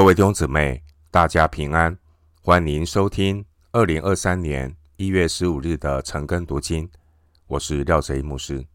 [0.00, 1.94] 各位弟兄姊妹，大家平安，
[2.40, 6.90] 欢迎收听二零二三年一月十五日的晨更读经。
[7.46, 8.66] 我是廖哲一牧师。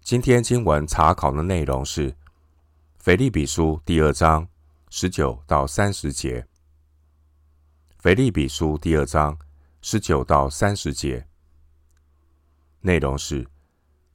[0.00, 2.16] 今天经文查考的内容是
[2.98, 4.48] 腓立比书第二章
[4.88, 6.46] 十九到三十节。
[7.98, 9.38] 腓立比书第二章
[9.82, 11.26] 十九到三十节
[12.80, 13.46] 内容是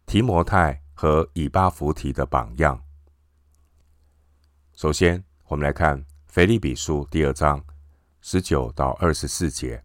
[0.07, 2.83] 提摩太和以巴弗提的榜样。
[4.73, 7.62] 首先，我们来看腓立比书第二章
[8.21, 9.84] 十九到二十四节。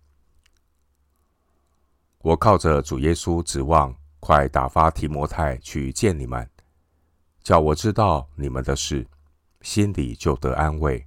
[2.18, 6.48] 我靠着主耶稣，指望快打发提摩太去见你们，
[7.42, 9.04] 叫我知道你们的事，
[9.60, 11.04] 心里就得安慰。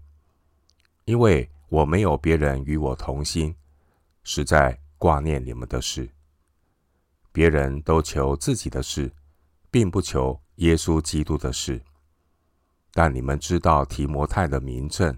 [1.05, 3.55] 因为我没有别人与我同心，
[4.26, 6.09] 实在挂念你们的事。
[7.31, 9.09] 别人都求自己的事，
[9.71, 11.81] 并不求耶稣基督的事。
[12.91, 15.17] 但你们知道提摩太的名证，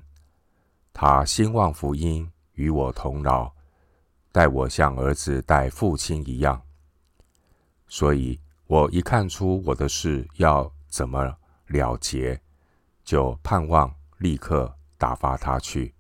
[0.94, 3.52] 他兴旺福音，与我同劳，
[4.32, 6.62] 待我像儿子待父亲一样。
[7.88, 11.24] 所以我一看出我的事要怎么
[11.68, 12.40] 了结，
[13.04, 15.94] 就盼望立刻打发他去。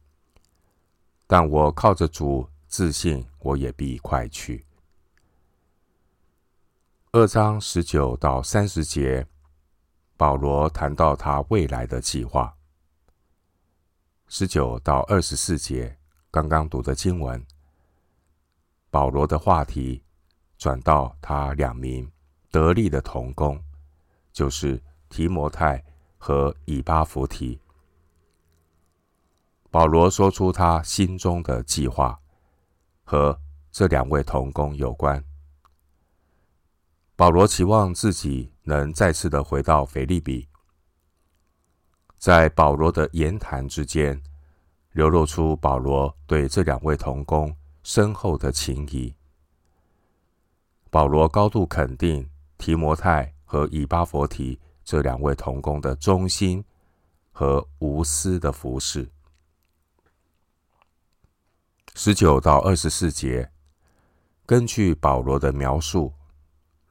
[1.26, 4.66] 但我靠着主自信，我也必快去。
[7.14, 9.26] 二章十九到三十节。
[10.22, 12.56] 保罗谈到他未来的计划，
[14.28, 15.98] 十九到二十四节，
[16.30, 17.44] 刚刚读的经文。
[18.92, 20.04] 保罗的话题
[20.60, 22.08] 转到他两名
[22.52, 23.60] 得力的同工，
[24.32, 25.84] 就是提摩太
[26.20, 27.60] 和以巴弗提。
[29.72, 32.22] 保罗说出他心中的计划，
[33.04, 35.26] 和这两位同工有关。
[37.16, 40.48] 保罗期望自己能再次的回到腓立比，
[42.18, 44.22] 在保罗的言谈之间，
[44.92, 49.16] 流露出保罗对这两位同工深厚的情谊。
[50.90, 56.64] 保罗高度肯定提摩太和以巴佛提这两位同工的忠心
[57.32, 59.10] 和无私的服侍。
[61.96, 63.52] 十九到二十四节，
[64.46, 66.14] 根据保罗的描述。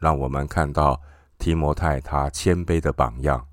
[0.00, 0.98] 让我们看到
[1.40, 3.48] 提摩太他谦卑的榜样。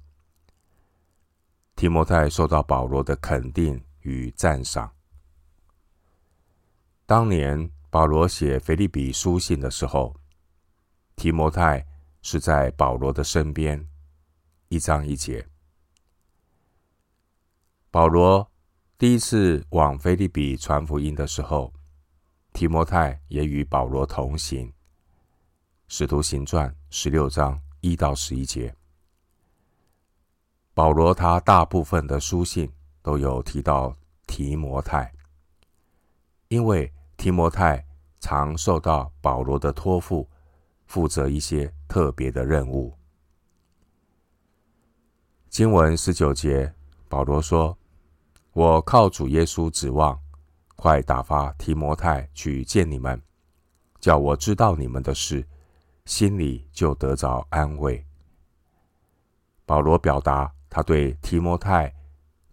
[1.74, 4.94] 提摩太受到保罗的肯定与赞赏。
[7.06, 10.14] 当年保罗写腓利比书信的时候，
[11.16, 11.88] 提摩太
[12.22, 13.88] 是在保罗的身边。
[14.68, 15.48] 一章一节。
[17.90, 18.52] 保罗
[18.98, 21.74] 第一次往腓利比传福音的时候，
[22.52, 24.74] 提摩太也与保罗同行。
[25.88, 28.76] 使徒行传十六章一到十一节，
[30.74, 32.70] 保罗他大部分的书信
[33.02, 33.96] 都有提到
[34.28, 35.10] 提摩太，
[36.50, 37.86] 因为提摩太
[38.20, 40.28] 常受到保罗的托付，
[40.86, 42.94] 负责一些特别的任务。
[45.50, 46.74] 经文十九节，
[47.08, 47.78] 保罗说
[48.52, 50.20] ：“我靠主耶稣指望，
[50.76, 53.22] 快打发提摩太去见你们，
[54.02, 55.48] 叫我知道你们的事。”
[56.08, 58.04] 心里就得着安慰。
[59.66, 61.94] 保罗表达他对提摩太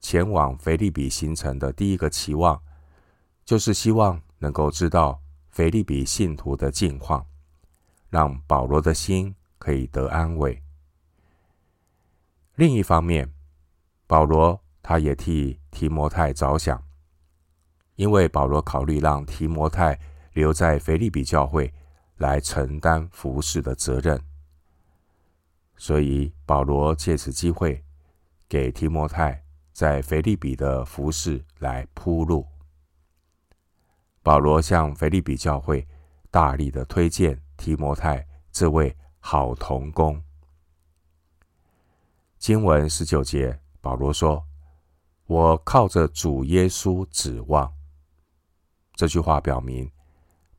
[0.01, 2.61] 前往腓立比行程的第一个期望，
[3.45, 5.21] 就是希望能够知道
[5.51, 7.25] 腓立比信徒的近况，
[8.11, 10.61] 让保罗的心可以得安慰。
[12.57, 13.33] 另一方面，
[14.09, 16.83] 保罗他也替提摩太着想，
[17.95, 19.97] 因为保罗考虑让提摩太
[20.33, 21.73] 留在腓立比教会。
[22.19, 24.21] 来承担服侍的责任，
[25.77, 27.85] 所以保罗借此机会
[28.49, 32.47] 给提摩太在腓利比的服侍来铺路。
[34.23, 35.87] 保罗向腓利比教会
[36.31, 40.23] 大力的推荐提摩太这位好童工。
[42.39, 44.47] 经文十九节，保罗说
[45.27, 47.75] ：“我靠着主耶稣指望。”
[48.94, 49.91] 这句话表明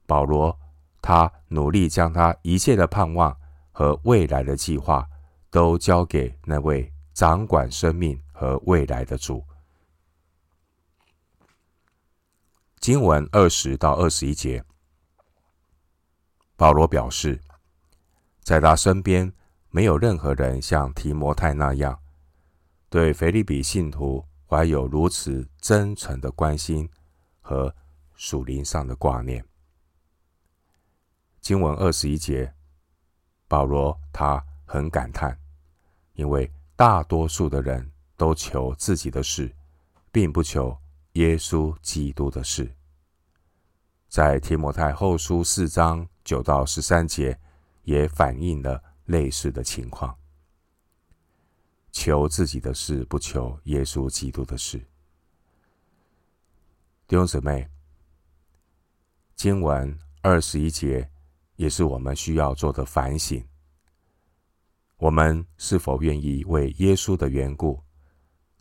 [0.06, 0.60] 保罗。
[1.06, 3.38] 他努力将他一切的盼望
[3.72, 5.08] 和未来的计划
[5.52, 9.46] 都交给那位掌管生命和未来的主。
[12.80, 14.64] 经文二十到二十一节，
[16.56, 17.40] 保罗表示，
[18.42, 19.32] 在他身边
[19.70, 22.00] 没有任何人像提摩太那样，
[22.90, 26.90] 对腓立比信徒怀有如此真诚的关心
[27.42, 27.76] 和
[28.16, 29.46] 属灵上的挂念。
[31.46, 32.52] 经文二十一节，
[33.48, 35.40] 保罗他很感叹，
[36.14, 39.56] 因为大多数的人都求自己的事，
[40.12, 40.76] 并不求
[41.12, 42.76] 耶稣基督的事。
[44.10, 47.40] 在提摩太后书四章九到十三节，
[47.84, 50.18] 也反映了类似的情况。
[51.92, 54.80] 求自己的事，不求耶稣基督的事。
[57.08, 57.70] 弟兄姊妹，
[59.36, 61.08] 经文二十一节
[61.56, 63.46] 也是我们需要做的反省。
[64.98, 67.84] 我们是否愿意为耶稣的缘故，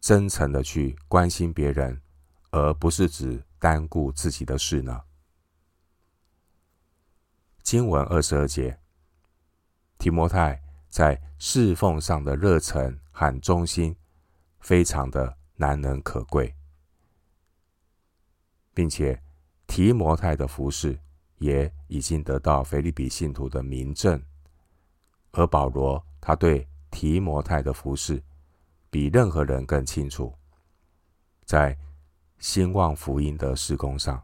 [0.00, 2.00] 真诚的去关心别人，
[2.50, 5.02] 而不是只单顾自己的事呢？
[7.62, 8.78] 经文二十二节，
[9.96, 13.96] 提摩太在侍奉上的热忱和忠心，
[14.60, 16.54] 非常的难能可贵，
[18.74, 19.22] 并且
[19.66, 20.98] 提摩太的服侍
[21.44, 24.18] 也已经得到腓利比信徒的明证，
[25.32, 28.22] 而保罗他对提摩太的服侍
[28.88, 30.32] 比任何人更清楚，
[31.44, 31.76] 在
[32.38, 34.22] 兴旺福音的施工上，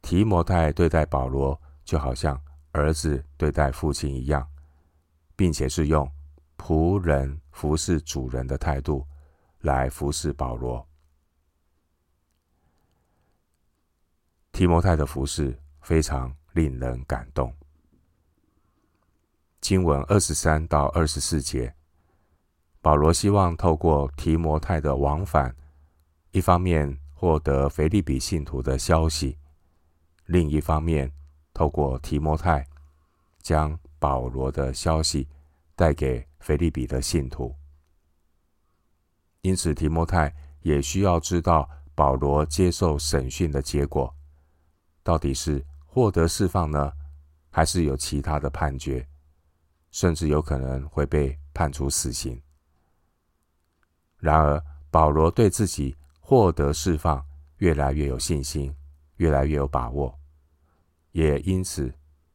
[0.00, 1.60] 提摩太对待保罗。
[1.86, 2.36] 就好像
[2.72, 4.44] 儿子对待父亲一样，
[5.36, 6.10] 并且是用
[6.58, 9.06] 仆人服侍主人的态度
[9.60, 10.84] 来服侍保罗。
[14.50, 15.56] 提摩太的服侍
[15.86, 17.54] 非常令人感动。
[19.60, 21.72] 经文二十三到二十四节，
[22.80, 25.54] 保罗希望透过提摩太的往返，
[26.32, 29.38] 一方面获得腓立比信徒的消息，
[30.24, 31.12] 另一方面，
[31.54, 32.66] 透过提摩太，
[33.40, 35.28] 将保罗的消息
[35.76, 37.54] 带给腓立比的信徒。
[39.42, 44.12] 因此，提摩太也需要知道保罗接受审讯的结果，
[45.04, 45.64] 到底是
[45.96, 46.92] 获得释放呢，
[47.48, 49.08] 还是有其他的判决，
[49.90, 52.38] 甚至有可能会被判处死刑。
[54.18, 57.24] 然而，保罗对自己获得释放
[57.56, 58.76] 越来越有信心，
[59.16, 60.14] 越来越有把握。
[61.12, 61.90] 也因此，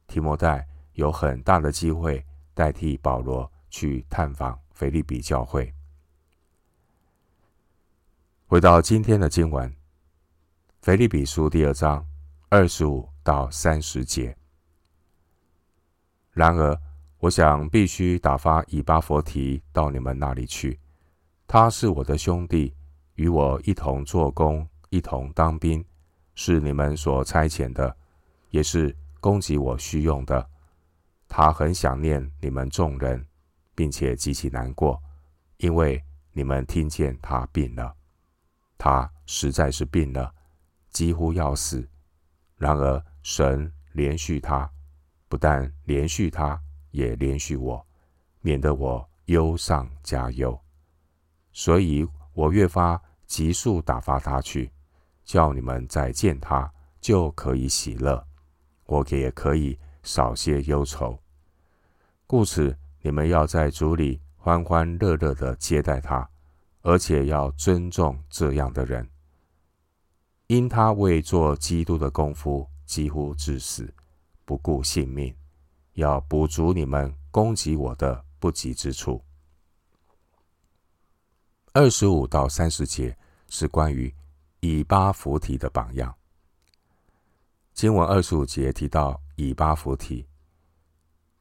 [0.07, 2.25] 提摩太有很大的机会
[2.55, 5.71] 代替保罗去探访腓利比教会。
[8.47, 9.69] 回到今天的经文，
[10.81, 12.03] 《腓利比书》第二章
[12.49, 14.35] 二十五到三十节。
[16.31, 16.79] 然而，
[17.19, 20.79] 我想必须打发以巴佛提到你们那里去，
[21.47, 22.73] 他是我的兄弟，
[23.15, 25.83] 与我一同做工，一同当兵，
[26.35, 27.97] 是你们所差遣的。
[28.51, 30.45] 也是供给我需用的。
[31.29, 33.25] 他很想念你们众人，
[33.73, 35.01] 并且极其难过，
[35.55, 36.03] 因为
[36.33, 37.95] 你们听见他病了。
[38.77, 40.35] 他实在是病了，
[40.89, 41.87] 几乎要死。
[42.57, 44.69] 然而神连续他，
[45.27, 46.59] 不但连续他，
[46.91, 47.85] 也连续我，
[48.41, 50.59] 免得我忧上加忧。
[51.51, 54.71] 所以我越发急速打发他去，
[55.23, 58.25] 叫你们再见他，就可以喜乐。
[58.85, 61.17] 我也可以少些忧愁，
[62.27, 66.29] 故此你们要在主里欢欢乐乐的接待他，
[66.81, 69.09] 而且要尊重这样的人，
[70.47, 73.93] 因他为做基督的功夫几乎致死，
[74.43, 75.33] 不顾性命，
[75.93, 79.23] 要补足你们攻击我的不及之处。
[81.71, 83.17] 二十五到三十节
[83.47, 84.13] 是关于
[84.59, 86.13] 以巴弗提的榜样。
[87.73, 90.27] 经文二十五节提到以巴弗提，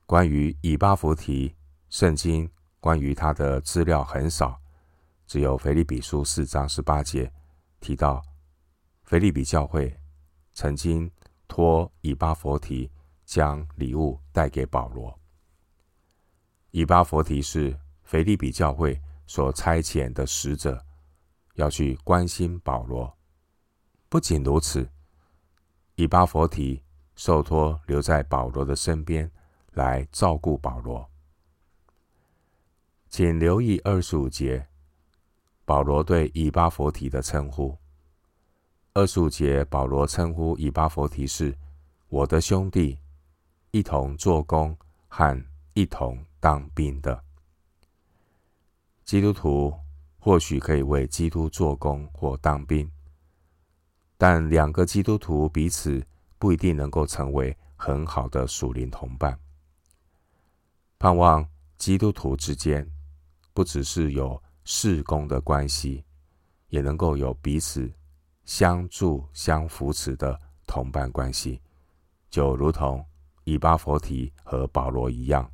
[0.07, 1.53] 关于以巴弗提，
[1.89, 4.57] 圣经关于他的资料很少，
[5.27, 7.33] 只有腓利比书四章十八节
[7.81, 8.23] 提到，
[9.03, 9.99] 腓利比教会
[10.53, 11.11] 曾经
[11.51, 12.89] 托以巴佛提
[13.27, 15.19] 将礼物带给保罗。
[16.71, 20.87] 以巴佛提是腓立比教会所差遣的使者，
[21.55, 23.13] 要去关心保罗。
[24.09, 24.89] 不仅如此。
[25.97, 26.83] 以巴佛提
[27.15, 29.31] 受托留在保罗的身边
[29.73, 31.11] 来照顾保罗，
[33.09, 34.67] 请留意二十五节，
[35.65, 37.77] 保罗对以巴佛提的称呼。
[38.93, 41.57] 二十五节，保罗称呼以巴弗提是
[42.09, 42.99] 我的兄弟，
[43.71, 45.45] 一同做工和
[45.75, 47.23] 一同当兵的。
[49.05, 49.73] 基督徒
[50.19, 52.91] 或许可以为基督做工或当兵。
[54.19, 56.05] 但两个基督徒彼此
[56.37, 59.39] 不一定能够成为很好的属灵同伴。
[60.99, 62.85] 盼望基督徒之间
[63.55, 66.05] 不只是有事工的关系，
[66.71, 67.91] 也能够有彼此
[68.45, 71.61] 相助、相扶持的同伴关系，
[72.29, 73.05] 就如同
[73.45, 75.51] 以巴佛提和保罗一样。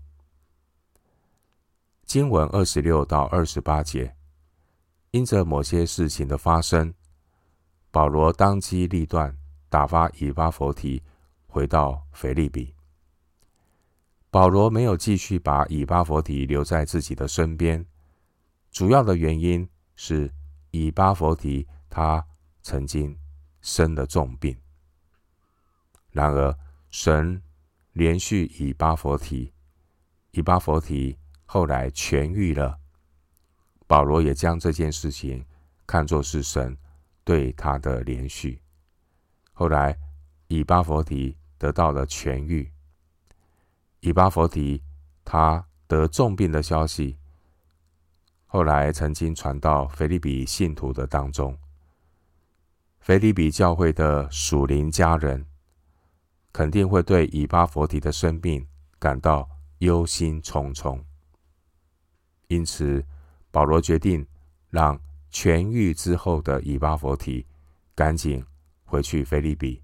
[2.05, 4.14] 经文二十六到二十八节，
[5.11, 6.95] 因着某些事情的发生，
[7.90, 9.37] 保罗当机立断，
[9.69, 11.02] 打发以巴佛提
[11.47, 12.75] 回到腓立比。
[14.31, 17.85] 保罗没有继续把以巴佛提留在自己的身边，
[18.71, 20.33] 主要的原因是
[20.71, 22.25] 以巴佛提他
[22.67, 23.17] 曾经
[23.61, 24.59] 生了重病。
[26.11, 26.59] 然而，
[26.91, 27.41] 神
[27.93, 29.53] 连续以巴佛提，
[30.33, 32.77] 以巴佛提后来痊愈了。
[33.87, 35.47] 保罗也将这件事情
[35.87, 36.77] 看作是神
[37.23, 38.61] 对他的连续。
[39.53, 39.97] 后来，
[40.49, 42.69] 以巴佛提得到了痊愈。
[44.01, 44.83] 以巴佛提
[45.25, 47.17] 他得重病的消息，
[48.47, 51.57] 后来曾经传到腓利比信徒的当中。
[53.07, 55.47] 腓利比教会的属灵家人
[56.53, 58.67] 肯定会对以巴弗提的生病
[58.99, 59.49] 感到
[59.79, 61.01] 忧心忡忡，
[62.49, 63.07] 因此
[63.53, 64.27] 保罗决定
[64.71, 67.47] 让痊愈之后的以巴弗提
[67.95, 68.45] 赶紧
[68.85, 69.81] 回去腓利比，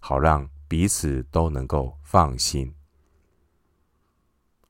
[0.00, 2.74] 好让彼此都能够放心。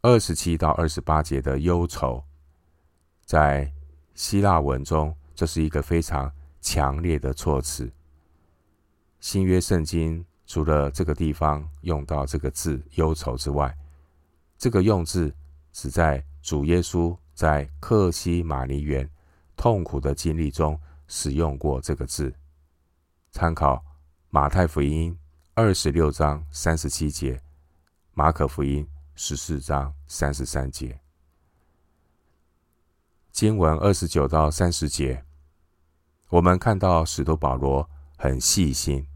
[0.02, 2.22] 二十七到二十八节的忧愁，
[3.24, 3.72] 在
[4.14, 6.30] 希腊文中，这是一个非常
[6.66, 7.88] 强烈的措辞。
[9.20, 13.72] 新约圣经除了这个地方用到这个字“忧愁”之外，
[14.58, 15.32] 这个用字
[15.72, 19.08] 只在主耶稣在克西马尼园
[19.56, 22.34] 痛苦的经历中使用过这个字。
[23.30, 23.80] 参考
[24.30, 25.16] 马太福音
[25.54, 27.40] 二十六章三十七节，
[28.12, 28.84] 马可福音。
[29.18, 31.00] 十四章三十三节，
[33.32, 35.24] 经文二十九到三十节，
[36.28, 39.06] 我们看到使徒保罗很细心。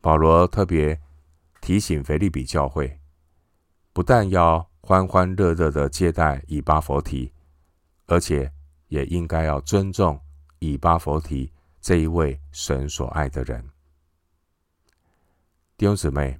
[0.00, 1.00] 保罗特别
[1.60, 3.00] 提醒腓利比教会，
[3.92, 7.32] 不但要欢欢乐乐的接待以巴佛提，
[8.06, 8.52] 而且
[8.88, 10.20] 也应该要尊重
[10.58, 13.68] 以巴佛提这一位神所爱的人。
[15.76, 16.38] 弟兄姊妹。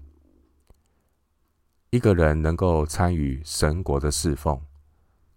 [1.90, 4.60] 一个人能够参与神国的侍奉，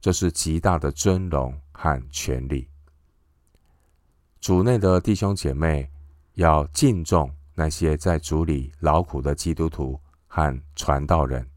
[0.02, 2.68] 这是极大的尊荣和权利。
[4.42, 5.88] 主内的弟兄姐妹
[6.34, 11.48] 要敬重那些在主里劳苦的基督徒和传道人，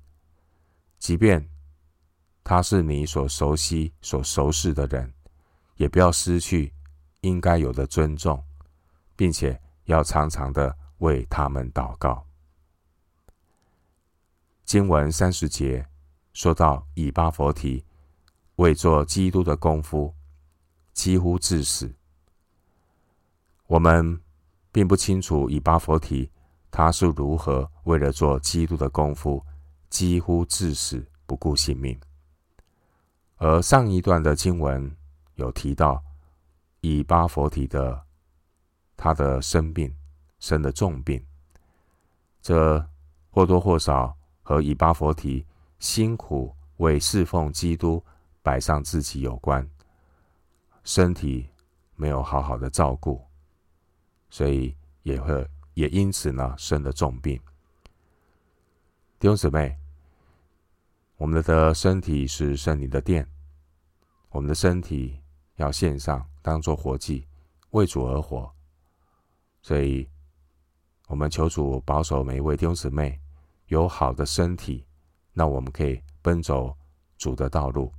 [0.98, 1.48] 即便
[2.44, 5.10] 他是你所熟悉、所熟识的人，
[5.76, 6.74] 也不要失去
[7.22, 8.44] 应该有的尊重，
[9.16, 12.26] 并且要常常的为他们祷告。
[14.66, 15.86] 经文三十节
[16.34, 17.82] 说到以巴佛提
[18.56, 20.14] 为做基督的功夫，
[20.92, 21.90] 几乎致死。
[23.66, 24.20] 我们
[24.70, 26.30] 并不清楚以巴佛提
[26.70, 29.44] 他是如何为了做基督的功夫，
[29.90, 31.98] 几乎致死，不顾性命。
[33.36, 34.94] 而上一段的经文
[35.34, 36.02] 有提到
[36.80, 38.02] 以巴佛提的
[38.96, 39.94] 他的生病，
[40.38, 41.24] 生的重病，
[42.40, 42.86] 这
[43.30, 44.16] 或多或少。
[44.46, 45.42] 和以巴佛提
[45.78, 48.04] 辛苦为侍奉基督
[48.42, 49.66] 摆上自己有关，
[50.82, 51.48] 身体
[51.96, 53.24] 没有好好的照顾，
[54.30, 57.40] 所以也会也因此呢生了重病。
[59.18, 59.78] 弟兄姊妹，
[61.16, 63.28] 我们的身体是圣灵的殿，
[64.30, 65.20] 我们的身体
[65.56, 67.26] 要献上，当做活祭，
[67.70, 68.52] 为主而活。
[69.62, 70.08] 所以，
[71.08, 73.20] 我们求主保守每一位弟兄姊妹。
[73.68, 74.84] 有好的身体，
[75.32, 76.76] 那我们可以奔走
[77.16, 77.90] 主的道路。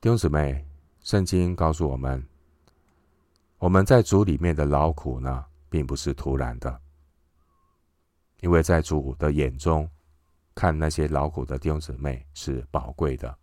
[0.00, 0.66] 弟兄姊妹，
[1.00, 2.26] 圣经告诉我们，
[3.64, 6.82] 我们在主里面的劳苦呢，并不是突然的，
[8.40, 9.90] 因为在主的眼中，
[10.54, 13.34] 看那些劳苦的弟兄姊妹是宝贵的。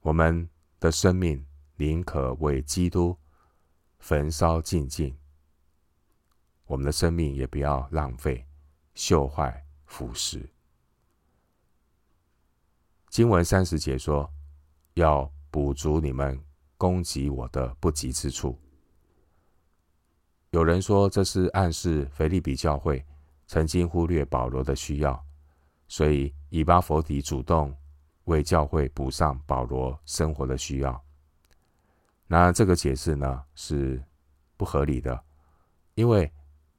[0.00, 0.50] 我们
[0.80, 3.16] 的生命宁可为基督
[4.00, 5.16] 焚烧尽尽。
[6.64, 8.44] 我们的生命也不要浪费、
[8.96, 10.44] 朽坏、腐蚀。
[13.08, 14.28] 经文三十节说
[14.94, 16.44] ：“要补足你们
[16.76, 18.58] 攻击我的不及之处。”
[20.50, 23.04] 有人说这是暗示腓利比教会
[23.46, 25.24] 曾经忽略保罗的需要，
[25.88, 27.76] 所以以巴佛提主动
[28.24, 31.04] 为教会补上保罗生活的需要。
[32.26, 34.02] 那这个解释呢是
[34.56, 35.24] 不合理的，
[35.94, 36.30] 因为。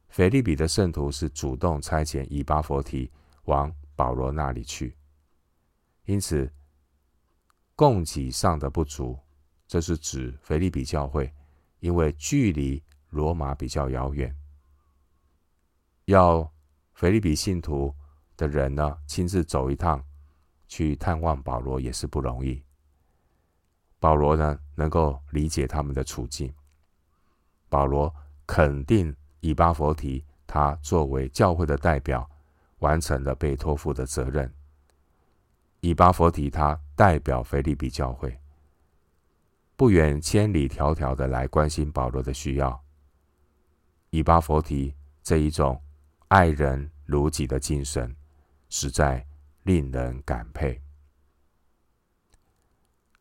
[0.08, 3.12] 腓利比的圣徒是主动差遣以巴佛提
[3.46, 4.96] 往保罗那里去，
[6.06, 6.50] 因此
[7.76, 9.20] 供给上的不足，
[9.68, 11.34] 这是指腓立比教会，
[11.80, 14.36] 因为距离罗马比较遥远，
[16.06, 16.52] 要
[16.94, 17.94] 腓立比信徒
[18.38, 20.04] 的人呢亲自走一趟
[20.68, 22.64] 去探望保罗也是不容易。
[24.00, 26.54] 保罗呢能够理解他们的处境。
[27.70, 28.14] 保罗
[28.46, 32.30] 肯定以巴弗提，他作为教会的代表，
[32.80, 34.54] 完成了被托付的责任。
[35.80, 38.40] 以巴弗提他代表腓立比教会，
[39.76, 42.82] 不远千里迢迢的来关心保罗的需要。
[44.10, 45.82] 以巴弗提这一种
[46.30, 48.16] 爱人如己的精神，
[48.70, 49.26] 实在
[49.64, 50.82] 令人感佩。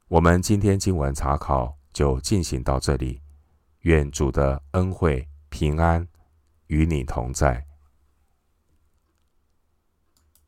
[0.07, 3.21] 我们今天经文查考就进行到这里，
[3.81, 6.07] 愿主的恩惠平安
[6.69, 7.67] 与你同在。